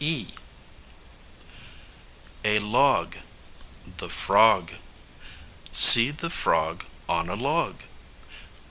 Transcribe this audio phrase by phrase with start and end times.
[2.43, 3.17] ]a log
[3.97, 4.73] the frog
[5.71, 7.83] See the frog on a log.